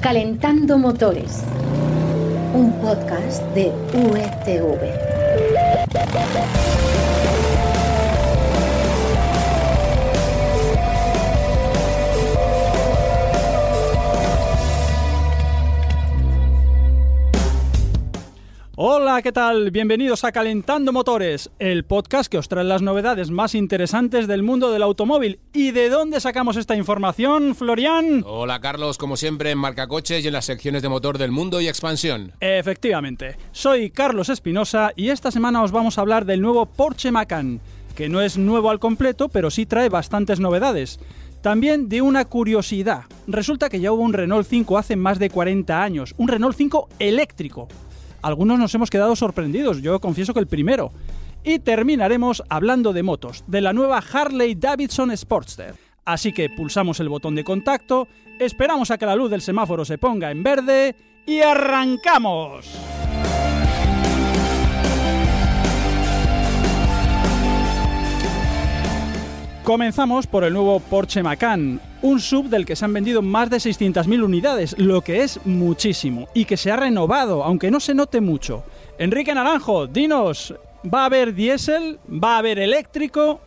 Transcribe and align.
Calentando 0.00 0.78
Motores, 0.78 1.42
un 2.54 2.72
podcast 2.80 3.42
de 3.52 3.70
UETV. 3.92 4.80
Hola, 18.82 19.20
¿qué 19.20 19.30
tal? 19.30 19.70
Bienvenidos 19.70 20.24
a 20.24 20.32
Calentando 20.32 20.90
Motores, 20.90 21.50
el 21.58 21.84
podcast 21.84 22.32
que 22.32 22.38
os 22.38 22.48
trae 22.48 22.64
las 22.64 22.80
novedades 22.80 23.30
más 23.30 23.54
interesantes 23.54 24.26
del 24.26 24.42
mundo 24.42 24.72
del 24.72 24.82
automóvil. 24.82 25.38
¿Y 25.52 25.72
de 25.72 25.90
dónde 25.90 26.18
sacamos 26.18 26.56
esta 26.56 26.74
información, 26.76 27.54
Florian? 27.54 28.24
Hola 28.24 28.58
Carlos, 28.62 28.96
como 28.96 29.18
siempre 29.18 29.50
en 29.50 29.58
Marca 29.58 29.86
Coches 29.86 30.24
y 30.24 30.28
en 30.28 30.32
las 30.32 30.46
secciones 30.46 30.80
de 30.80 30.88
motor 30.88 31.18
del 31.18 31.30
mundo 31.30 31.60
y 31.60 31.68
expansión. 31.68 32.32
Efectivamente, 32.40 33.36
soy 33.52 33.90
Carlos 33.90 34.30
Espinosa 34.30 34.92
y 34.96 35.10
esta 35.10 35.30
semana 35.30 35.62
os 35.62 35.72
vamos 35.72 35.98
a 35.98 36.00
hablar 36.00 36.24
del 36.24 36.40
nuevo 36.40 36.64
Porsche 36.64 37.10
Macan, 37.10 37.60
que 37.94 38.08
no 38.08 38.22
es 38.22 38.38
nuevo 38.38 38.70
al 38.70 38.78
completo, 38.78 39.28
pero 39.28 39.50
sí 39.50 39.66
trae 39.66 39.90
bastantes 39.90 40.40
novedades. 40.40 41.00
También 41.42 41.90
de 41.90 42.00
una 42.00 42.24
curiosidad. 42.24 43.02
Resulta 43.26 43.68
que 43.68 43.80
ya 43.80 43.92
hubo 43.92 44.02
un 44.02 44.14
Renault 44.14 44.48
5 44.48 44.78
hace 44.78 44.96
más 44.96 45.18
de 45.18 45.28
40 45.28 45.82
años, 45.82 46.14
un 46.16 46.28
Renault 46.28 46.56
5 46.56 46.88
eléctrico 46.98 47.68
algunos 48.22 48.58
nos 48.58 48.74
hemos 48.74 48.90
quedado 48.90 49.16
sorprendidos, 49.16 49.82
yo 49.82 50.00
confieso 50.00 50.34
que 50.34 50.40
el 50.40 50.46
primero. 50.46 50.92
Y 51.42 51.58
terminaremos 51.58 52.42
hablando 52.48 52.92
de 52.92 53.02
motos, 53.02 53.44
de 53.46 53.60
la 53.60 53.72
nueva 53.72 54.02
Harley 54.12 54.54
Davidson 54.54 55.16
Sportster. 55.16 55.74
Así 56.04 56.32
que 56.32 56.50
pulsamos 56.50 57.00
el 57.00 57.08
botón 57.08 57.34
de 57.34 57.44
contacto, 57.44 58.08
esperamos 58.38 58.90
a 58.90 58.98
que 58.98 59.06
la 59.06 59.16
luz 59.16 59.30
del 59.30 59.40
semáforo 59.40 59.84
se 59.84 59.98
ponga 59.98 60.30
en 60.30 60.42
verde 60.42 60.94
y 61.26 61.40
arrancamos. 61.40 62.66
Comenzamos 69.62 70.26
por 70.26 70.42
el 70.42 70.52
nuevo 70.52 70.80
Porsche 70.80 71.22
Macan, 71.22 71.80
un 72.02 72.20
sub 72.20 72.48
del 72.48 72.64
que 72.64 72.76
se 72.76 72.84
han 72.84 72.92
vendido 72.92 73.22
más 73.22 73.50
de 73.50 73.58
600.000 73.58 74.22
unidades, 74.22 74.78
lo 74.78 75.02
que 75.02 75.22
es 75.22 75.44
muchísimo, 75.46 76.28
y 76.34 76.44
que 76.44 76.56
se 76.56 76.70
ha 76.70 76.76
renovado, 76.76 77.44
aunque 77.44 77.70
no 77.70 77.80
se 77.80 77.94
note 77.94 78.20
mucho. 78.20 78.64
Enrique 78.98 79.34
Naranjo, 79.34 79.86
dinos, 79.86 80.54
¿va 80.82 81.02
a 81.02 81.06
haber 81.06 81.34
diésel? 81.34 81.98
¿Va 82.08 82.36
a 82.36 82.38
haber 82.38 82.58
eléctrico? 82.58 83.40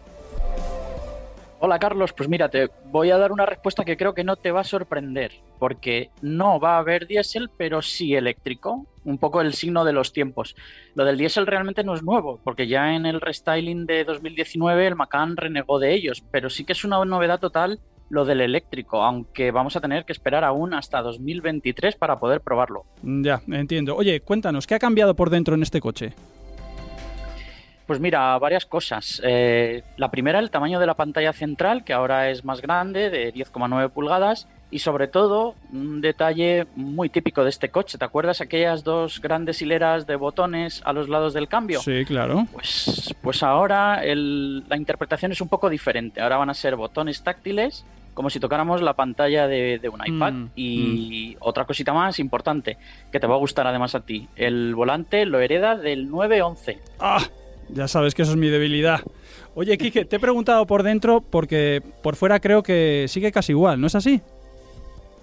Hola 1.65 1.79
Carlos, 1.79 2.11
pues 2.11 2.27
mira, 2.27 2.49
te 2.49 2.69
voy 2.91 3.11
a 3.11 3.17
dar 3.17 3.31
una 3.31 3.45
respuesta 3.45 3.85
que 3.85 3.95
creo 3.95 4.13
que 4.13 4.25
no 4.25 4.35
te 4.35 4.51
va 4.51 4.61
a 4.61 4.65
sorprender, 4.65 5.31
porque 5.59 6.11
no 6.21 6.59
va 6.59 6.75
a 6.75 6.79
haber 6.79 7.07
diésel, 7.07 7.49
pero 7.55 7.81
sí 7.81 8.15
eléctrico, 8.15 8.85
un 9.05 9.17
poco 9.17 9.39
el 9.39 9.53
signo 9.53 9.85
de 9.85 9.93
los 9.93 10.11
tiempos. 10.11 10.57
Lo 10.93 11.05
del 11.05 11.17
diésel 11.17 11.47
realmente 11.47 11.85
no 11.85 11.93
es 11.93 12.03
nuevo, 12.03 12.41
porque 12.43 12.67
ya 12.67 12.93
en 12.93 13.05
el 13.05 13.21
restyling 13.21 13.85
de 13.85 14.03
2019 14.03 14.87
el 14.87 14.95
Macan 14.95 15.37
renegó 15.37 15.79
de 15.79 15.93
ellos, 15.93 16.21
pero 16.31 16.49
sí 16.49 16.65
que 16.65 16.73
es 16.73 16.83
una 16.83 17.03
novedad 17.05 17.39
total 17.39 17.79
lo 18.13 18.25
del 18.25 18.41
eléctrico, 18.41 19.01
aunque 19.01 19.49
vamos 19.49 19.75
a 19.75 19.81
tener 19.81 20.05
que 20.05 20.13
esperar 20.13 20.43
aún 20.43 20.75
hasta 20.75 21.01
2023 21.01 21.95
para 21.95 22.19
poder 22.19 22.41
probarlo. 22.41 22.85
Ya, 23.01 23.41
entiendo. 23.47 23.95
Oye, 23.95 24.21
cuéntanos, 24.21 24.67
¿qué 24.67 24.75
ha 24.75 24.79
cambiado 24.79 25.15
por 25.15 25.31
dentro 25.31 25.55
en 25.55 25.63
este 25.63 25.81
coche? 25.81 26.13
Pues 27.87 27.99
mira, 27.99 28.37
varias 28.37 28.67
cosas. 28.67 29.19
Eh, 29.25 29.81
la 29.97 30.11
primera, 30.11 30.37
el 30.37 30.51
tamaño 30.51 30.79
de 30.79 30.85
la 30.85 30.93
pantalla 30.93 31.33
central, 31.33 31.83
que 31.83 31.91
ahora 31.91 32.29
es 32.29 32.45
más 32.45 32.61
grande, 32.61 33.09
de 33.09 33.33
10,9 33.33 33.89
pulgadas, 33.89 34.47
y 34.69 34.79
sobre 34.79 35.07
todo 35.07 35.55
un 35.71 35.99
detalle 35.99 36.67
muy 36.75 37.09
típico 37.09 37.43
de 37.43 37.49
este 37.49 37.69
coche. 37.69 37.97
¿Te 37.97 38.05
acuerdas 38.05 38.41
aquellas 38.41 38.83
dos 38.83 39.21
grandes 39.21 39.61
hileras 39.61 40.05
de 40.05 40.15
botones 40.17 40.83
a 40.85 40.93
los 40.93 41.09
lados 41.09 41.33
del 41.33 41.47
cambio? 41.47 41.79
Sí, 41.81 42.05
claro. 42.05 42.45
Pues, 42.51 43.13
pues 43.21 43.41
ahora 43.41 44.03
la 44.05 44.77
interpretación 44.77 45.31
es 45.31 45.41
un 45.41 45.49
poco 45.49 45.69
diferente. 45.69 46.21
Ahora 46.21 46.37
van 46.37 46.51
a 46.51 46.53
ser 46.53 46.75
botones 46.75 47.21
táctiles, 47.21 47.85
como 48.13 48.29
si 48.29 48.39
tocáramos 48.39 48.81
la 48.81 48.93
pantalla 48.93 49.47
de, 49.47 49.79
un 49.91 50.01
iPad. 50.05 50.33
Mm, 50.33 50.49
y 50.55 51.35
mm. 51.35 51.37
otra 51.39 51.65
cosita 51.65 51.93
más 51.93 52.19
importante, 52.19 52.77
que 53.11 53.19
te 53.19 53.27
va 53.27 53.35
a 53.35 53.39
gustar 53.39 53.67
además 53.67 53.95
a 53.95 54.01
ti. 54.01 54.27
El 54.35 54.75
volante 54.75 55.25
lo 55.25 55.39
hereda 55.39 55.75
del 55.75 56.09
911. 56.09 56.79
¡Ah! 56.99 57.23
Ya 57.69 57.87
sabes 57.87 58.13
que 58.13 58.23
eso 58.23 58.31
es 58.31 58.37
mi 58.37 58.49
debilidad. 58.49 59.01
Oye, 59.55 59.77
Kike, 59.77 60.05
te 60.05 60.17
he 60.17 60.19
preguntado 60.19 60.65
por 60.67 60.83
dentro 60.83 61.21
porque 61.21 61.81
por 62.01 62.15
fuera 62.15 62.39
creo 62.39 62.63
que 62.63 63.05
sigue 63.07 63.31
casi 63.31 63.53
igual, 63.53 63.79
¿no 63.79 63.87
es 63.87 63.95
así? 63.95 64.21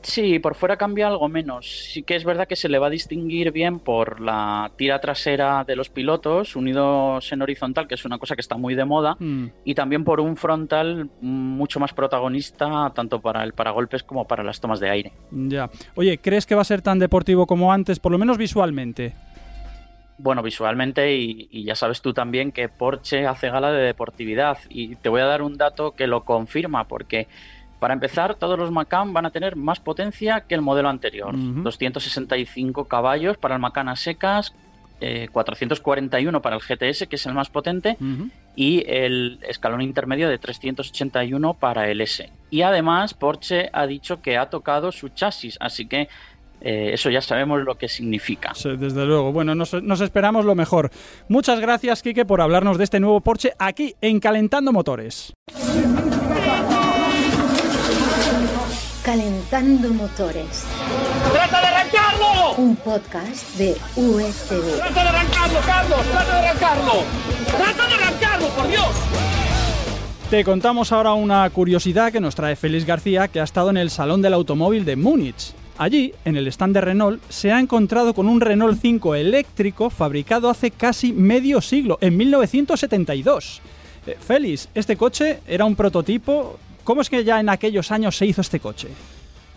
Sí, 0.03 0.39
por 0.39 0.55
fuera 0.55 0.77
cambia 0.77 1.09
algo 1.09 1.29
menos. 1.29 1.91
Sí 1.93 2.03
que 2.03 2.17
es 2.17 2.25
verdad 2.25 2.49
que 2.49 2.57
se 2.57 2.69
le 2.69 2.79
va 2.79 2.87
a 2.87 2.91
distinguir 2.91 3.53
bien 3.53 3.79
por 3.79 4.21
la 4.21 4.71
tira 4.77 5.01
trasera 5.01 5.65
de 5.65 5.77
los 5.77 5.91
pilotos, 5.91 6.57
unidos 6.57 7.31
en 7.33 7.43
horizontal, 7.43 7.87
que 7.87 7.95
es 7.95 8.05
una 8.05 8.19
cosa 8.19 8.35
que 8.35 8.41
está 8.41 8.57
muy 8.57 8.75
de 8.75 8.85
moda, 8.85 9.17
mm. 9.19 9.47
y 9.65 9.75
también 9.75 10.05
por 10.05 10.21
un 10.21 10.37
frontal 10.37 11.11
mucho 11.21 11.81
más 11.81 11.93
protagonista, 11.93 12.93
tanto 12.95 13.21
para 13.21 13.45
el 13.45 13.53
paragolpes 13.53 14.03
como 14.03 14.27
para 14.27 14.43
las 14.43 14.61
tomas 14.61 14.81
de 14.81 14.91
aire. 14.91 15.13
Ya. 15.31 15.71
Oye, 15.95 16.19
¿crees 16.19 16.47
que 16.47 16.55
va 16.55 16.63
a 16.63 16.65
ser 16.65 16.83
tan 16.83 16.99
deportivo 16.99 17.47
como 17.47 17.73
antes, 17.73 18.01
por 18.01 18.13
lo 18.13 18.19
menos 18.19 18.39
visualmente? 18.39 19.15
bueno, 20.23 20.43
visualmente 20.43 21.15
y, 21.15 21.65
ya 21.65 21.75
sabes 21.75 22.03
tú 22.03 22.13
también 22.13 22.53
que 22.53 22.69
Porsche 22.69 23.27
hace 23.27 23.51
gala 23.51 23.73
de 23.73 23.83
deportividad 23.83 24.59
y 24.69 24.97
te 24.97 25.09
voy 25.09 25.23
a 25.23 25.27
dar 25.27 25.43
un 25.43 25.57
dato 25.57 25.93
que 25.93 26.07
lo 26.07 26.25
confirma 26.25 26.87
porque 26.89 27.27
para 27.81 27.95
empezar 27.95 28.37
todos 28.37 28.59
los 28.59 28.71
Macan 28.71 29.13
van 29.13 29.27
a 29.27 29.31
tener 29.31 29.57
más 29.57 29.81
potencia 29.81 30.43
que 30.43 30.55
el 30.55 30.61
modelo 30.61 30.89
anterior, 30.89 31.35
265 31.35 32.85
caballos 32.85 33.39
para 33.39 33.57
el 33.57 33.61
Macan 33.61 33.89
a 33.89 33.97
secas, 33.97 34.55
441 35.33 36.39
eh, 36.39 36.41
para 36.43 36.57
el 36.57 36.63
GTS 36.63 37.09
que 37.09 37.17
es 37.17 37.27
el 37.27 37.33
más 37.33 37.49
potente 37.49 37.97
y 38.55 38.85
el 38.87 39.39
escalón 39.49 39.81
intermedio 39.81 40.29
de 40.29 40.39
381 40.39 41.55
para 41.55 41.91
el 41.91 42.03
S. 42.03 42.31
Y 42.51 42.63
además 42.63 43.15
Porsche 43.15 43.71
ha 43.73 43.87
dicho 43.87 44.21
que 44.21 44.37
ha 44.37 44.51
tocado 44.51 44.93
su 44.93 45.09
chasis, 45.09 45.57
así 45.59 45.87
que 45.87 46.09
eh, 46.61 46.91
eso 46.93 47.09
ya 47.09 47.23
sabemos 47.23 47.63
lo 47.63 47.77
que 47.77 47.89
significa. 47.89 48.53
desde 48.79 49.07
luego. 49.07 49.33
Bueno, 49.33 49.55
nos, 49.55 49.73
esperamos 49.73 50.45
lo 50.45 50.55
mejor. 50.55 50.91
Muchas 51.29 51.61
gracias, 51.61 52.03
Quique, 52.03 52.27
por 52.27 52.43
hablarnos 52.43 52.77
de 52.77 52.85
este 52.85 53.01
nuevo 53.01 53.21
Porsche 53.21 53.55
aquí 53.59 53.95
en 54.03 54.21
Calentando 54.21 54.73
Motores. 54.73 55.33
Calentando 59.11 59.93
Motores. 59.93 60.65
¡Trata 61.33 61.61
de 61.61 61.67
arrancarlo! 61.67 62.55
Un 62.59 62.77
podcast 62.77 63.57
de 63.57 63.73
USB. 63.97 64.77
¡Trata 64.77 65.03
de 65.03 65.09
arrancarlo, 65.09 65.59
Carlos! 65.67 66.01
¡Trata 66.13 66.41
de 66.41 66.47
arrancarlo! 66.47 66.93
¡Trata 67.45 67.89
de 67.89 67.95
arrancarlo, 67.95 68.49
por 68.51 68.69
Dios! 68.69 68.87
Te 70.31 70.45
contamos 70.45 70.93
ahora 70.93 71.15
una 71.15 71.51
curiosidad 71.51 72.13
que 72.13 72.21
nos 72.21 72.37
trae 72.37 72.55
Félix 72.55 72.87
García, 72.87 73.27
que 73.27 73.41
ha 73.41 73.43
estado 73.43 73.71
en 73.71 73.79
el 73.79 73.91
Salón 73.91 74.23
del 74.23 74.33
Automóvil 74.33 74.85
de 74.85 74.95
Múnich. 74.95 75.55
Allí, 75.77 76.15
en 76.25 76.37
el 76.37 76.47
stand 76.47 76.75
de 76.75 76.81
Renault, 76.81 77.21
se 77.31 77.51
ha 77.51 77.59
encontrado 77.59 78.15
con 78.15 78.29
un 78.29 78.41
Renault 78.41 78.81
5 78.81 79.17
eléctrico 79.17 79.91
fabricado 79.91 80.49
hace 80.49 80.71
casi 80.71 81.13
medio 81.13 81.61
siglo, 81.61 81.99
en 82.01 82.17
1972. 82.17 83.61
Eh, 84.07 84.17
Félix, 84.21 84.69
¿este 84.73 84.97
coche 84.97 85.41
era 85.49 85.65
un 85.65 85.75
prototipo? 85.75 86.61
¿Cómo 86.85 87.03
es 87.03 87.11
que 87.11 87.25
ya 87.25 87.41
en 87.41 87.49
aquellos 87.49 87.91
años 87.91 88.17
se 88.17 88.27
hizo 88.27 88.41
este 88.41 88.61
coche? 88.61 88.89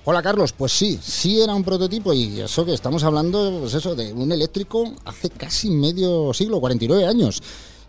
Hola 0.05 0.21
Carlos, 0.21 0.51
pues 0.51 0.73
sí, 0.73 0.99
sí 1.01 1.39
era 1.39 1.55
un 1.55 1.63
prototipo 1.63 2.13
y 2.13 2.41
eso 2.41 2.65
que 2.65 2.73
estamos 2.73 3.05
hablando, 3.05 3.59
pues 3.61 3.73
eso, 3.73 3.95
de 3.95 4.11
un 4.11 4.31
eléctrico 4.33 4.91
hace 5.05 5.29
casi 5.29 5.69
medio 5.69 6.33
siglo, 6.33 6.59
49 6.59 7.07
años. 7.07 7.41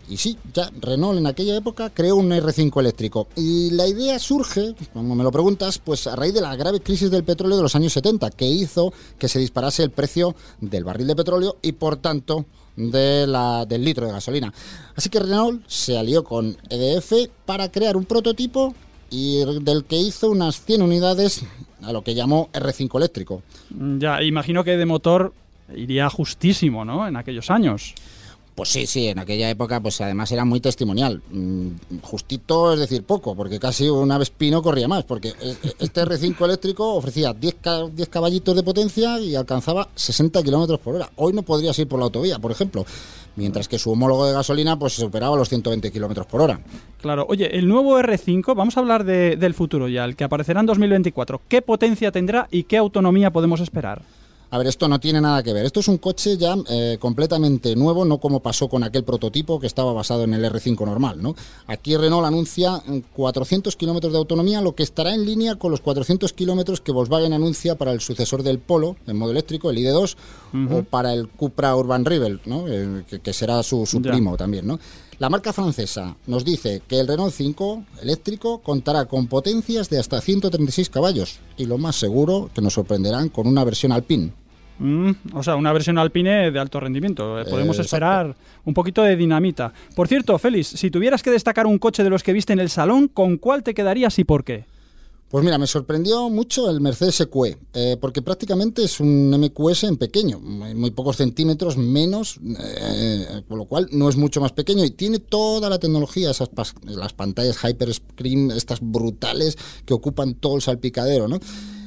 Y 0.07 0.17
sí, 0.17 0.37
ya 0.53 0.71
Renault 0.79 1.17
en 1.17 1.27
aquella 1.27 1.57
época 1.57 1.89
creó 1.89 2.15
un 2.15 2.29
R5 2.29 2.79
eléctrico. 2.79 3.27
Y 3.35 3.71
la 3.71 3.87
idea 3.87 4.19
surge, 4.19 4.75
como 4.93 5.15
me 5.15 5.23
lo 5.23 5.31
preguntas, 5.31 5.79
pues 5.79 6.05
a 6.07 6.15
raíz 6.15 6.33
de 6.33 6.41
la 6.41 6.55
grave 6.55 6.79
crisis 6.79 7.09
del 7.09 7.23
petróleo 7.23 7.57
de 7.57 7.63
los 7.63 7.75
años 7.75 7.91
70, 7.91 8.29
que 8.31 8.45
hizo 8.45 8.93
que 9.17 9.27
se 9.27 9.39
disparase 9.39 9.83
el 9.83 9.89
precio 9.89 10.35
del 10.61 10.83
barril 10.83 11.07
de 11.07 11.15
petróleo 11.15 11.57
y 11.61 11.73
por 11.73 11.97
tanto 11.97 12.45
de 12.75 13.25
la, 13.25 13.65
del 13.65 13.83
litro 13.83 14.05
de 14.05 14.13
gasolina. 14.13 14.53
Así 14.95 15.09
que 15.09 15.19
Renault 15.19 15.63
se 15.67 15.97
alió 15.97 16.23
con 16.23 16.55
EDF 16.69 17.29
para 17.45 17.71
crear 17.71 17.97
un 17.97 18.05
prototipo 18.05 18.73
y 19.15 19.45
del 19.61 19.85
que 19.85 19.95
hizo 19.95 20.29
unas 20.29 20.61
100 20.65 20.81
unidades 20.81 21.45
a 21.81 21.93
lo 21.93 22.03
que 22.03 22.13
llamó 22.13 22.49
R5 22.51 22.97
eléctrico. 22.97 23.41
Ya, 23.69 24.21
imagino 24.21 24.63
que 24.65 24.75
de 24.75 24.85
motor 24.85 25.33
iría 25.73 26.09
justísimo, 26.09 26.83
¿no? 26.83 27.07
En 27.07 27.15
aquellos 27.15 27.49
años. 27.49 27.93
Pues 28.55 28.69
sí, 28.69 28.87
sí, 28.87 29.07
en 29.09 29.19
aquella 29.19 29.49
época 29.49 29.81
pues 29.81 29.99
además 29.99 30.31
era 30.31 30.45
muy 30.45 30.61
testimonial. 30.61 31.21
Mm, 31.29 31.67
Justito, 32.01 32.71
es 32.71 32.79
decir, 32.79 33.03
poco, 33.03 33.35
porque 33.35 33.59
casi 33.59 33.89
una 33.89 34.17
Vespino 34.17 34.61
corría 34.61 34.87
más, 34.87 35.03
porque 35.03 35.29
e- 35.41 35.57
e- 35.61 35.73
este 35.79 36.01
R5 36.05 36.45
eléctrico 36.45 36.93
ofrecía 36.95 37.33
10, 37.33 37.55
ca- 37.59 37.85
10 37.89 38.07
caballitos 38.07 38.55
de 38.55 38.63
potencia 38.63 39.19
y 39.19 39.35
alcanzaba 39.35 39.89
60 39.95 40.41
kilómetros 40.41 40.79
por 40.79 40.95
hora. 40.95 41.09
Hoy 41.17 41.33
no 41.33 41.41
podrías 41.41 41.77
ir 41.79 41.87
por 41.89 41.99
la 41.99 42.05
autovía, 42.05 42.39
por 42.39 42.49
ejemplo, 42.51 42.85
mientras 43.35 43.67
que 43.67 43.77
su 43.77 43.91
homólogo 43.91 44.25
de 44.25 44.31
gasolina 44.31 44.79
pues 44.79 44.93
superaba 44.93 45.35
los 45.35 45.49
120 45.49 45.91
kilómetros 45.91 46.25
por 46.25 46.39
hora. 46.41 46.61
Claro, 47.01 47.25
oye, 47.27 47.57
el 47.57 47.67
nuevo 47.67 47.99
R5, 47.99 48.55
vamos 48.55 48.77
a 48.77 48.79
hablar 48.79 49.03
de- 49.03 49.35
del 49.35 49.53
futuro 49.53 49.89
ya, 49.89 50.05
el 50.05 50.15
que 50.15 50.23
aparecerá 50.23 50.61
en 50.61 50.65
2024. 50.67 51.41
¿Qué 51.49 51.61
potencia 51.61 52.09
tendrá 52.13 52.47
y 52.49 52.63
qué 52.63 52.77
autonomía 52.77 53.31
podemos 53.33 53.59
esperar? 53.59 54.01
A 54.55 54.57
ver, 54.57 54.67
esto 54.67 54.87
no 54.87 55.01
tiene 55.01 55.19
nada 55.19 55.43
que 55.43 55.51
ver. 55.51 55.65
Esto 55.65 55.81
es 55.81 55.89
un 55.89 55.97
coche 55.97 56.37
ya 56.37 56.55
eh, 56.69 56.95
completamente 56.97 57.75
nuevo, 57.75 58.05
no 58.05 58.19
como 58.19 58.39
pasó 58.39 58.69
con 58.69 58.83
aquel 58.83 59.03
prototipo 59.03 59.59
que 59.59 59.67
estaba 59.67 59.91
basado 59.91 60.23
en 60.23 60.33
el 60.33 60.45
R5 60.45 60.85
normal. 60.85 61.21
¿no? 61.21 61.35
Aquí 61.67 61.97
Renault 61.97 62.25
anuncia 62.25 62.77
mm, 62.77 62.99
400 63.13 63.75
kilómetros 63.75 64.13
de 64.13 64.17
autonomía, 64.17 64.61
lo 64.61 64.73
que 64.73 64.83
estará 64.83 65.13
en 65.13 65.25
línea 65.25 65.55
con 65.55 65.71
los 65.71 65.81
400 65.81 66.31
kilómetros 66.31 66.79
que 66.79 66.93
Volkswagen 66.93 67.33
anuncia 67.33 67.75
para 67.75 67.91
el 67.91 67.99
sucesor 67.99 68.43
del 68.43 68.59
Polo, 68.59 68.95
en 69.07 69.17
modo 69.17 69.31
eléctrico, 69.31 69.69
el 69.69 69.77
ID2, 69.77 70.15
o 70.71 70.83
para 70.83 71.11
el 71.11 71.27
Cupra 71.27 71.75
Urban 71.75 72.05
Rebel, 72.05 72.39
¿no? 72.45 72.65
Eh, 72.69 73.03
que, 73.09 73.19
que 73.19 73.33
será 73.33 73.61
su, 73.61 73.85
su 73.85 74.01
primo 74.01 74.37
también. 74.37 74.65
¿no? 74.65 74.79
La 75.19 75.29
marca 75.29 75.51
francesa 75.51 76.15
nos 76.27 76.45
dice 76.45 76.81
que 76.87 76.99
el 77.01 77.07
Renault 77.07 77.33
5 77.33 77.83
eléctrico 78.01 78.59
contará 78.59 79.03
con 79.05 79.27
potencias 79.27 79.89
de 79.89 79.99
hasta 79.99 80.21
136 80.21 80.89
caballos 80.89 81.39
y 81.57 81.65
lo 81.65 81.77
más 81.77 81.97
seguro 81.97 82.49
que 82.55 82.61
nos 82.61 82.73
sorprenderán 82.73 83.27
con 83.27 83.47
una 83.47 83.65
versión 83.65 83.91
Alpine. 83.91 84.44
Mm, 84.79 85.11
o 85.33 85.43
sea, 85.43 85.55
una 85.55 85.71
versión 85.71 85.97
alpine 85.97 86.51
de 86.51 86.59
alto 86.59 86.79
rendimiento. 86.79 87.39
Eh, 87.39 87.45
Podemos 87.49 87.77
Eh, 87.79 87.81
esperar 87.81 88.35
un 88.65 88.73
poquito 88.73 89.01
de 89.03 89.15
dinamita. 89.15 89.71
Por 89.95 90.07
cierto, 90.07 90.37
Félix, 90.37 90.67
si 90.67 90.91
tuvieras 90.91 91.23
que 91.23 91.31
destacar 91.31 91.65
un 91.65 91.77
coche 91.79 92.03
de 92.03 92.09
los 92.09 92.23
que 92.23 92.33
viste 92.33 92.53
en 92.53 92.59
el 92.59 92.69
salón, 92.69 93.07
¿con 93.07 93.37
cuál 93.37 93.63
te 93.63 93.73
quedarías 93.73 94.17
y 94.19 94.23
por 94.23 94.43
qué? 94.43 94.65
Pues 95.27 95.43
mira, 95.43 95.57
me 95.57 95.65
sorprendió 95.65 96.29
mucho 96.29 96.69
el 96.69 96.79
Mercedes 96.81 97.19
EQE, 97.19 97.57
eh, 97.73 97.97
porque 97.99 98.21
prácticamente 98.21 98.83
es 98.83 98.99
un 98.99 99.31
MQS 99.31 99.85
en 99.85 99.97
pequeño, 99.97 100.39
muy, 100.39 100.75
muy 100.75 100.91
pocos 100.91 101.17
centímetros 101.17 101.77
menos, 101.77 102.39
eh, 102.59 103.41
con 103.47 103.57
lo 103.57 103.65
cual 103.65 103.89
no 103.91 104.07
es 104.07 104.15
mucho 104.17 104.39
más 104.39 104.51
pequeño 104.51 104.85
y 104.85 104.91
tiene 104.91 105.17
toda 105.19 105.67
la 105.69 105.79
tecnología, 105.79 106.29
esas 106.29 106.49
las 106.83 107.13
pantallas 107.13 107.57
Hyper 107.57 107.93
Screen, 107.93 108.51
estas 108.51 108.79
brutales 108.81 109.57
que 109.83 109.95
ocupan 109.95 110.35
todo 110.35 110.57
el 110.57 110.61
salpicadero, 110.61 111.27
¿no? 111.27 111.39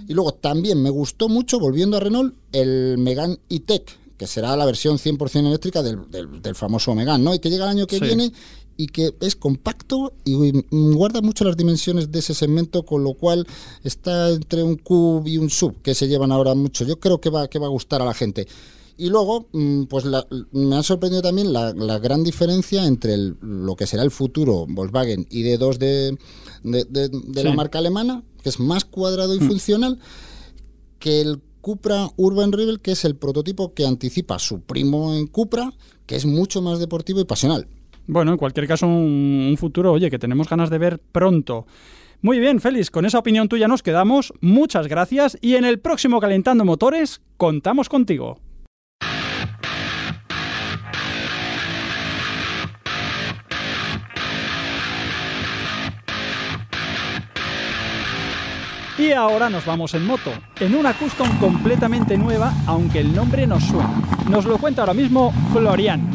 Y 0.09 0.15
luego 0.15 0.33
también 0.33 0.83
me 0.83 0.91
gustó 0.91 1.29
mucho, 1.29 1.61
volviendo 1.61 1.97
a 1.97 2.01
Renault, 2.01 2.35
el 2.53 2.97
Megane 2.99 3.39
E-Tech, 3.51 3.85
que 4.17 4.27
será 4.27 4.57
la 4.57 4.65
versión 4.67 4.99
100% 4.99 5.47
eléctrica 5.47 5.83
del, 5.83 6.11
del- 6.11 6.43
del 6.43 6.55
famoso 6.55 6.95
Megane, 6.95 7.23
¿no? 7.23 7.35
Y 7.35 7.39
que 7.39 7.51
llega 7.51 7.65
el 7.67 7.71
año 7.71 7.87
que 7.87 7.99
Sí. 7.99 8.05
viene 8.05 8.33
y 8.77 8.87
que 8.87 9.13
es 9.21 9.37
compacto 9.37 10.13
y 10.25 10.63
guarda 10.71 11.21
mucho 11.21 11.45
las 11.45 11.57
dimensiones 11.57 12.11
de 12.11 12.21
ese 12.21 12.33
segmento, 12.33 12.85
con 12.85 13.05
lo 13.05 13.15
cual 13.15 13.47
está 13.85 14.31
entre 14.31 14.63
un 14.63 14.77
cub 14.77 15.27
y 15.27 15.37
un 15.37 15.51
sub, 15.51 15.83
que 15.83 15.95
se 15.95 16.09
llevan 16.09 16.33
ahora 16.33 16.55
mucho. 16.55 16.85
Yo 16.85 16.99
creo 16.99 17.21
que 17.21 17.29
va, 17.29 17.49
que 17.49 17.59
va 17.59 17.67
a 17.67 17.71
gustar 17.71 18.01
a 18.03 18.05
la 18.07 18.15
gente. 18.15 18.47
Y 18.97 19.11
luego, 19.11 19.47
mm, 19.53 19.85
pues 19.85 20.05
la- 20.05 20.27
me 20.53 20.77
ha 20.77 20.83
sorprendido 20.83 21.23
también 21.23 21.53
la, 21.53 21.73
la 21.75 21.99
gran 22.01 22.25
diferencia 22.25 22.85
entre 22.87 23.15
el- 23.15 23.37
lo 23.41 23.77
que 23.77 23.87
será 23.87 24.03
el 24.03 24.11
futuro 24.11 24.67
Volkswagen 24.69 25.27
ID2 25.31 25.79
de, 25.79 26.17
de, 26.65 26.85
de- 26.85 27.09
de 27.09 27.45
la 27.45 27.53
marca 27.55 27.79
alemana, 27.79 28.23
que 28.43 28.49
es 28.49 28.61
más 28.61 28.85
cuadrado 28.85 29.35
y 29.35 29.41
funcional, 29.41 29.99
que 30.99 31.21
el 31.21 31.41
Cupra 31.61 32.09
Urban 32.17 32.53
Rebel, 32.53 32.81
que 32.81 32.93
es 32.93 33.05
el 33.05 33.17
prototipo 33.17 33.75
que 33.75 33.87
anticipa 33.87 34.37
a 34.37 34.39
su 34.39 34.63
primo 34.63 35.15
en 35.15 35.27
Cupra, 35.27 35.73
que 36.07 36.17
es 36.17 36.25
mucho 36.25 36.63
más 36.63 36.79
deportivo 36.79 37.21
y 37.21 37.25
pasional. 37.25 37.69
Bueno, 38.07 38.33
en 38.33 38.39
cualquier 38.39 38.67
caso, 38.67 38.87
un, 38.87 39.49
un 39.51 39.57
futuro, 39.59 39.93
oye, 39.93 40.11
que 40.11 40.19
tenemos 40.19 40.49
ganas 40.49 40.71
de 40.71 40.79
ver 40.79 40.99
pronto. 40.99 41.67
Muy 42.21 42.41
bien, 42.41 42.61
Félix, 42.61 42.91
con 42.91 43.05
esa 43.05 43.19
opinión 43.19 43.49
tuya 43.49 43.69
nos 43.69 43.83
quedamos. 43.83 44.33
Muchas 44.41 44.89
gracias 44.89 45.39
y 45.41 45.55
en 45.55 45.65
el 45.65 45.79
próximo 45.79 46.21
Calentando 46.21 46.65
Motores 46.65 47.21
contamos 47.37 47.89
contigo. 47.89 48.41
Y 58.99 59.13
ahora 59.13 59.49
nos 59.49 59.65
vamos 59.65 59.95
en 59.95 60.05
moto, 60.05 60.33
en 60.59 60.75
una 60.75 60.93
custom 60.93 61.39
completamente 61.39 62.19
nueva, 62.19 62.53
aunque 62.67 62.99
el 62.99 63.15
nombre 63.15 63.47
nos 63.47 63.63
suena. 63.63 64.03
Nos 64.29 64.45
lo 64.45 64.59
cuenta 64.59 64.83
ahora 64.83 64.93
mismo 64.93 65.33
Florian. 65.53 66.11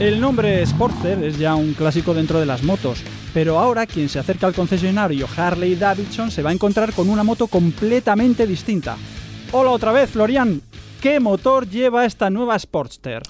El 0.00 0.18
nombre 0.18 0.64
Sportster 0.64 1.22
es 1.22 1.38
ya 1.38 1.54
un 1.54 1.74
clásico 1.74 2.14
dentro 2.14 2.40
de 2.40 2.46
las 2.46 2.62
motos, 2.62 3.02
pero 3.34 3.58
ahora 3.58 3.86
quien 3.86 4.08
se 4.08 4.18
acerca 4.18 4.46
al 4.46 4.54
concesionario 4.54 5.28
Harley 5.36 5.74
Davidson 5.74 6.30
se 6.30 6.42
va 6.42 6.48
a 6.48 6.54
encontrar 6.54 6.94
con 6.94 7.10
una 7.10 7.22
moto 7.22 7.46
completamente 7.46 8.46
distinta. 8.46 8.96
Hola 9.52 9.70
otra 9.70 9.92
vez, 9.92 10.08
Florian. 10.08 10.62
¿Qué 11.02 11.20
motor 11.20 11.68
lleva 11.68 12.06
esta 12.06 12.30
nueva 12.30 12.58
Sportster? 12.58 13.22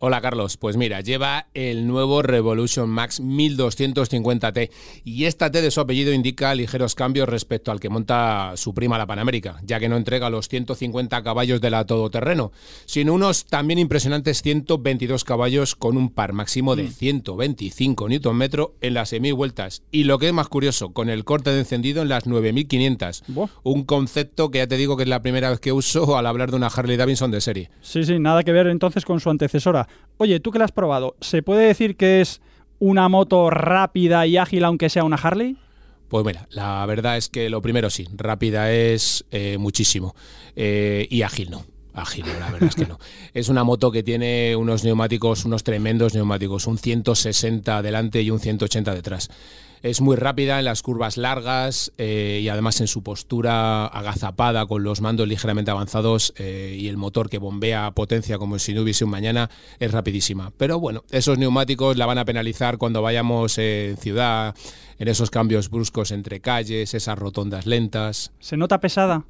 Hola 0.00 0.20
Carlos, 0.20 0.56
pues 0.56 0.76
mira, 0.76 1.00
lleva 1.00 1.48
el 1.54 1.88
nuevo 1.88 2.22
Revolution 2.22 2.88
Max 2.88 3.20
1250T 3.20 4.70
y 5.02 5.24
esta 5.24 5.50
T 5.50 5.60
de 5.60 5.72
su 5.72 5.80
apellido 5.80 6.12
indica 6.12 6.54
ligeros 6.54 6.94
cambios 6.94 7.28
respecto 7.28 7.72
al 7.72 7.80
que 7.80 7.88
monta 7.88 8.52
su 8.54 8.74
prima 8.74 8.96
la 8.96 9.08
Panamérica, 9.08 9.60
ya 9.64 9.80
que 9.80 9.88
no 9.88 9.96
entrega 9.96 10.30
los 10.30 10.46
150 10.46 11.20
caballos 11.24 11.60
de 11.60 11.70
la 11.70 11.84
todoterreno, 11.84 12.52
sino 12.86 13.12
unos 13.12 13.46
también 13.46 13.80
impresionantes 13.80 14.40
122 14.40 15.24
caballos 15.24 15.74
con 15.74 15.96
un 15.96 16.10
par 16.10 16.32
máximo 16.32 16.76
de 16.76 16.88
125 16.90 18.08
Nm 18.08 18.42
en 18.80 18.94
las 18.94 19.12
6.000 19.12 19.34
vueltas 19.34 19.82
y 19.90 20.04
lo 20.04 20.20
que 20.20 20.28
es 20.28 20.32
más 20.32 20.46
curioso, 20.46 20.92
con 20.92 21.10
el 21.10 21.24
corte 21.24 21.50
de 21.50 21.58
encendido 21.58 22.02
en 22.02 22.08
las 22.08 22.24
9.500. 22.24 23.24
Buah. 23.26 23.48
Un 23.64 23.82
concepto 23.82 24.52
que 24.52 24.58
ya 24.58 24.68
te 24.68 24.76
digo 24.76 24.96
que 24.96 25.02
es 25.02 25.08
la 25.08 25.22
primera 25.22 25.50
vez 25.50 25.58
que 25.58 25.72
uso 25.72 26.16
al 26.16 26.26
hablar 26.26 26.52
de 26.52 26.56
una 26.56 26.68
Harley 26.68 26.96
Davidson 26.96 27.32
de 27.32 27.40
serie. 27.40 27.70
Sí, 27.80 28.04
sí, 28.04 28.20
nada 28.20 28.44
que 28.44 28.52
ver 28.52 28.68
entonces 28.68 29.04
con 29.04 29.18
su 29.18 29.28
antecesora. 29.28 29.87
Oye, 30.16 30.40
tú 30.40 30.50
que 30.50 30.58
la 30.58 30.64
has 30.64 30.72
probado, 30.72 31.16
¿se 31.20 31.42
puede 31.42 31.66
decir 31.66 31.96
que 31.96 32.20
es 32.20 32.40
una 32.78 33.08
moto 33.08 33.50
rápida 33.50 34.26
y 34.26 34.36
ágil 34.36 34.64
aunque 34.64 34.88
sea 34.88 35.04
una 35.04 35.16
Harley? 35.16 35.56
Pues 36.08 36.24
mira, 36.24 36.46
la 36.50 36.84
verdad 36.86 37.16
es 37.16 37.28
que 37.28 37.50
lo 37.50 37.60
primero 37.60 37.90
sí, 37.90 38.08
rápida 38.16 38.72
es 38.72 39.24
eh, 39.30 39.58
muchísimo 39.58 40.14
eh, 40.56 41.06
y 41.10 41.22
ágil 41.22 41.50
no. 41.50 41.64
Ágil, 41.94 42.24
la 42.38 42.50
verdad 42.50 42.68
es 42.68 42.76
que 42.76 42.86
no. 42.86 42.98
Es 43.34 43.48
una 43.48 43.64
moto 43.64 43.90
que 43.90 44.04
tiene 44.04 44.54
unos 44.54 44.84
neumáticos, 44.84 45.44
unos 45.44 45.64
tremendos 45.64 46.14
neumáticos, 46.14 46.66
un 46.68 46.78
160 46.78 47.82
delante 47.82 48.22
y 48.22 48.30
un 48.30 48.38
180 48.38 48.94
detrás. 48.94 49.30
Es 49.82 50.00
muy 50.00 50.16
rápida 50.16 50.58
en 50.58 50.64
las 50.64 50.82
curvas 50.82 51.16
largas 51.16 51.92
eh, 51.98 52.40
y 52.42 52.48
además 52.48 52.80
en 52.80 52.86
su 52.86 53.02
postura 53.02 53.86
agazapada 53.86 54.66
con 54.66 54.82
los 54.82 55.00
mandos 55.00 55.28
ligeramente 55.28 55.70
avanzados 55.70 56.32
eh, 56.36 56.76
y 56.78 56.88
el 56.88 56.96
motor 56.96 57.28
que 57.28 57.38
bombea 57.38 57.90
potencia 57.92 58.38
como 58.38 58.58
si 58.58 58.74
no 58.74 58.82
hubiese 58.82 59.04
un 59.04 59.10
mañana 59.10 59.50
es 59.78 59.92
rapidísima. 59.92 60.52
Pero 60.56 60.78
bueno, 60.80 61.04
esos 61.10 61.38
neumáticos 61.38 61.96
la 61.96 62.06
van 62.06 62.18
a 62.18 62.24
penalizar 62.24 62.78
cuando 62.78 63.02
vayamos 63.02 63.58
en 63.58 63.96
ciudad, 63.96 64.54
en 64.98 65.08
esos 65.08 65.30
cambios 65.30 65.70
bruscos 65.70 66.10
entre 66.10 66.40
calles, 66.40 66.94
esas 66.94 67.18
rotondas 67.18 67.66
lentas. 67.66 68.32
¿Se 68.40 68.56
nota 68.56 68.80
pesada? 68.80 69.24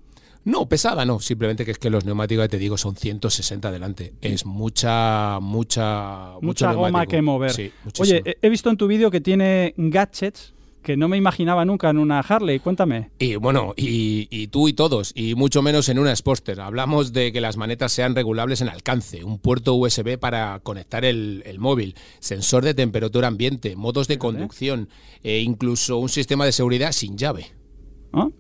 No, 0.49 0.67
pesada 0.69 1.05
no, 1.05 1.21
simplemente 1.21 1.65
que 1.65 1.73
es 1.73 1.79
que 1.79 1.91
los 1.91 2.05
neumáticos, 2.07 2.45
ya 2.45 2.49
te 2.49 2.59
digo, 2.59 2.79
son 2.79 2.97
160 2.97 3.71
delante. 3.71 4.15
Es 4.23 4.47
mucha, 4.47 5.39
mucha... 5.41 6.31
mucho 6.37 6.41
Mucha 6.43 6.73
goma 6.73 6.89
neumático. 6.89 7.11
que 7.11 7.23
mover. 7.23 7.51
Sí. 7.53 7.71
Oye, 8.01 8.23
he- 8.41 8.49
visto 8.49 8.71
en 8.71 8.77
tu 8.79 8.87
vídeo 8.87 9.11
que 9.11 9.21
tiene 9.21 9.75
gadgets 9.77 10.55
que 10.83 10.97
no 10.97 11.07
me 11.09 11.19
imaginaba 11.19 11.67
nunca 11.67 11.91
en 11.91 11.99
una 11.99 12.21
Harley. 12.21 12.61
Cuéntame. 12.61 13.11
Y 13.19 13.35
bueno, 13.37 13.75
y, 13.77 14.27
y 14.31 14.47
tú 14.47 14.69
y 14.69 14.73
todos, 14.73 15.13
y 15.15 15.35
mucho 15.35 15.61
menos 15.61 15.91
en 15.91 15.99
una 15.99 16.17
Sportster. 16.17 16.61
Hablamos 16.63 17.13
de 17.13 17.31
que 17.31 17.43
las 17.43 17.59
manetas 17.59 17.93
sean 17.93 18.15
regulables 18.15 18.63
en 18.63 18.71
alcance, 18.71 19.25
un 19.25 19.39
puerto 19.39 19.75
USB 19.75 20.19
para 20.19 20.61
conectar 20.61 21.05
el, 21.05 21.43
el 21.45 21.59
móvil, 21.59 21.95
sensor 22.21 22.65
de 22.65 22.73
temperatura 22.73 23.29
ambiente, 23.29 23.77
modos 23.77 24.09
de 24.09 24.17
conducción, 24.17 24.89
e 25.23 25.41
incluso 25.41 25.99
un 25.99 26.09
sistema 26.09 26.47
de 26.47 26.53
seguridad 26.53 26.93
sin 26.93 27.19
llave. 27.19 27.53
¿no? 28.11 28.33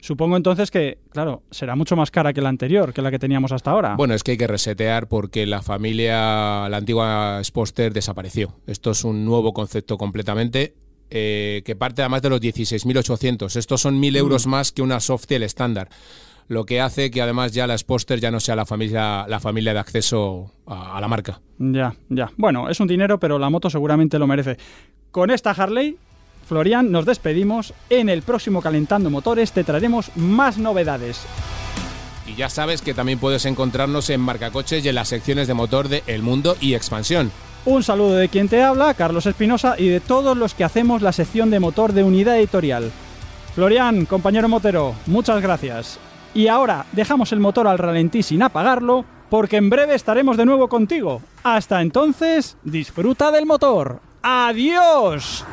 Supongo 0.00 0.36
entonces 0.36 0.70
que, 0.70 0.98
claro, 1.10 1.42
será 1.50 1.76
mucho 1.76 1.94
más 1.96 2.10
cara 2.10 2.32
que 2.32 2.40
la 2.40 2.48
anterior, 2.48 2.92
que 2.92 3.02
la 3.02 3.10
que 3.10 3.18
teníamos 3.18 3.52
hasta 3.52 3.70
ahora. 3.70 3.96
Bueno, 3.96 4.14
es 4.14 4.22
que 4.22 4.32
hay 4.32 4.36
que 4.38 4.46
resetear 4.46 5.08
porque 5.08 5.46
la 5.46 5.62
familia, 5.62 6.68
la 6.68 6.76
antigua 6.78 7.40
Sportster 7.44 7.92
desapareció. 7.92 8.54
Esto 8.66 8.92
es 8.92 9.04
un 9.04 9.24
nuevo 9.24 9.52
concepto 9.52 9.98
completamente. 9.98 10.74
eh, 11.12 11.62
que 11.64 11.74
parte 11.74 12.02
además 12.02 12.22
de 12.22 12.30
los 12.30 12.40
16.800. 12.40 13.56
Estos 13.56 13.80
son 13.80 14.00
1.000 14.00 14.16
euros 14.16 14.46
más 14.46 14.70
que 14.72 14.80
una 14.82 15.00
Softail 15.00 15.42
estándar. 15.42 15.88
Lo 16.46 16.64
que 16.64 16.80
hace 16.80 17.10
que 17.10 17.20
además 17.20 17.52
ya 17.52 17.66
la 17.66 17.76
Sportster 17.76 18.20
ya 18.20 18.30
no 18.30 18.38
sea 18.40 18.54
la 18.56 18.64
familia, 18.66 19.26
la 19.28 19.40
familia 19.40 19.72
de 19.72 19.80
acceso 19.80 20.52
a, 20.66 20.96
a 20.96 21.00
la 21.00 21.08
marca. 21.08 21.40
Ya, 21.58 21.94
ya. 22.08 22.30
Bueno, 22.36 22.68
es 22.68 22.78
un 22.80 22.86
dinero, 22.88 23.18
pero 23.20 23.38
la 23.38 23.50
moto 23.50 23.70
seguramente 23.70 24.18
lo 24.18 24.26
merece. 24.26 24.56
Con 25.10 25.30
esta 25.30 25.50
Harley, 25.50 25.96
Florian, 26.50 26.90
nos 26.90 27.06
despedimos. 27.06 27.72
En 27.90 28.08
el 28.08 28.22
próximo 28.22 28.60
Calentando 28.60 29.08
Motores 29.08 29.52
te 29.52 29.62
traeremos 29.62 30.10
más 30.16 30.58
novedades. 30.58 31.22
Y 32.26 32.34
ya 32.34 32.48
sabes 32.48 32.82
que 32.82 32.92
también 32.92 33.20
puedes 33.20 33.44
encontrarnos 33.44 34.10
en 34.10 34.20
Marcacoches 34.20 34.84
y 34.84 34.88
en 34.88 34.96
las 34.96 35.06
secciones 35.06 35.46
de 35.46 35.54
motor 35.54 35.88
de 35.88 36.02
El 36.08 36.22
Mundo 36.22 36.56
y 36.60 36.74
Expansión. 36.74 37.30
Un 37.66 37.84
saludo 37.84 38.14
de 38.14 38.28
quien 38.28 38.48
te 38.48 38.64
habla, 38.64 38.94
Carlos 38.94 39.26
Espinosa, 39.26 39.76
y 39.78 39.86
de 39.90 40.00
todos 40.00 40.36
los 40.36 40.54
que 40.54 40.64
hacemos 40.64 41.02
la 41.02 41.12
sección 41.12 41.50
de 41.50 41.60
motor 41.60 41.92
de 41.92 42.02
Unidad 42.02 42.36
Editorial. 42.36 42.90
Florian, 43.54 44.04
compañero 44.04 44.48
motero, 44.48 44.96
muchas 45.06 45.40
gracias. 45.40 46.00
Y 46.34 46.48
ahora 46.48 46.84
dejamos 46.90 47.30
el 47.30 47.38
motor 47.38 47.68
al 47.68 47.78
ralentí 47.78 48.24
sin 48.24 48.42
apagarlo, 48.42 49.04
porque 49.28 49.56
en 49.56 49.70
breve 49.70 49.94
estaremos 49.94 50.36
de 50.36 50.46
nuevo 50.46 50.68
contigo. 50.68 51.22
Hasta 51.44 51.80
entonces, 51.80 52.56
disfruta 52.64 53.30
del 53.30 53.46
motor. 53.46 54.00
¡Adiós! 54.22 55.44